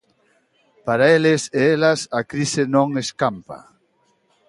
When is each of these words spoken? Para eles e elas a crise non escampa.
Para 0.87 1.05
eles 1.17 1.41
e 1.59 1.61
elas 1.73 1.99
a 2.19 2.21
crise 2.31 2.63
non 2.75 2.87
escampa. 3.03 3.57